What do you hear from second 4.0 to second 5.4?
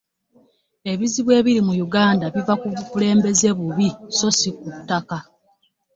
so si ku ttaka